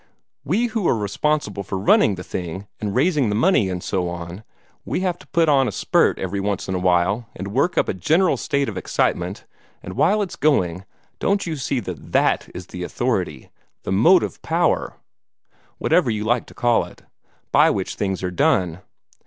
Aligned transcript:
We 0.43 0.65
who 0.65 0.87
are 0.87 0.97
responsible 0.97 1.61
for 1.61 1.77
running 1.77 2.15
the 2.15 2.23
thing, 2.23 2.65
and 2.79 2.95
raising 2.95 3.29
the 3.29 3.35
money 3.35 3.69
and 3.69 3.83
so 3.83 4.09
on 4.09 4.43
we 4.83 5.01
have 5.01 5.19
to 5.19 5.27
put 5.27 5.47
on 5.47 5.67
a 5.67 5.71
spurt 5.71 6.17
every 6.17 6.39
once 6.39 6.67
in 6.67 6.73
a 6.73 6.79
while, 6.79 7.27
and 7.35 7.49
work 7.49 7.77
up 7.77 7.87
a 7.87 7.93
general 7.93 8.35
state 8.35 8.67
of 8.67 8.77
excitement; 8.79 9.45
and 9.83 9.93
while 9.93 10.23
it's 10.23 10.35
going, 10.35 10.85
don't 11.19 11.45
you 11.45 11.55
see 11.55 11.79
that 11.81 12.13
THAT 12.13 12.49
is 12.55 12.65
the 12.65 12.81
authority, 12.81 13.51
the 13.83 13.91
motive 13.91 14.41
power, 14.41 14.95
whatever 15.77 16.09
you 16.09 16.23
like 16.23 16.47
to 16.47 16.55
call 16.55 16.83
it, 16.85 17.03
by 17.51 17.69
which 17.69 17.93
things 17.93 18.23
are 18.23 18.31
done? 18.31 18.79